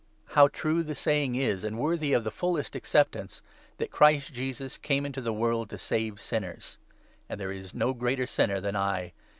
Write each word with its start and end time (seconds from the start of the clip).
How 0.29 0.47
true 0.47 0.81
the 0.81 0.95
saying 0.95 1.35
is, 1.35 1.63
and 1.63 1.77
worthy 1.77 2.11
of 2.13 2.23
the 2.23 2.31
fullest 2.31 2.73
accep 2.73 3.09
15 3.09 3.21
tance, 3.21 3.41
that' 3.77 3.91
Christ 3.91 4.33
Jesus 4.33 4.79
came 4.79 5.05
into 5.05 5.21
the 5.21 5.31
world 5.31 5.69
to 5.69 5.77
save 5.77 6.19
sinners'! 6.19 6.79
And 7.29 7.39
there 7.39 7.51
is 7.51 7.75
no 7.75 7.93
greater 7.93 8.25
sinner 8.25 8.59
than 8.59 8.75
I 8.75 9.13